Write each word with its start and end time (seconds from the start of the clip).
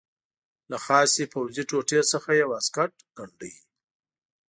له 0.71 0.77
خاصې 0.85 1.23
پوځي 1.33 1.63
ټوټې 1.69 1.99
څخه 2.11 2.29
یې 2.39 2.45
واسکټ 2.51 2.93
ګنډلو. 3.17 3.61